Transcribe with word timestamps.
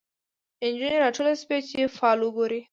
نجونې 0.69 0.97
راټولي 1.05 1.33
شوی 1.41 1.59
چي 1.69 1.79
فال 1.97 2.17
وګوري 2.21 2.61